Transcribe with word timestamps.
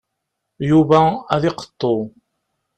Yuba 0.69 1.01
ad 1.33 1.43
iqeṭṭu. 1.49 1.95